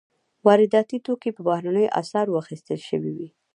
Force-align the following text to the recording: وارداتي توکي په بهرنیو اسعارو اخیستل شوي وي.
وارداتي 0.45 0.97
توکي 1.05 1.31
په 1.33 1.41
بهرنیو 1.49 1.93
اسعارو 2.01 2.39
اخیستل 2.43 2.79
شوي 2.89 3.11
وي. 3.17 3.29